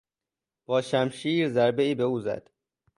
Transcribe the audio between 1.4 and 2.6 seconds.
ضربهای به او زد.